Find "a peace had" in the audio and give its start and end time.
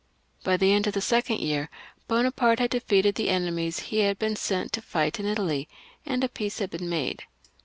6.23-6.71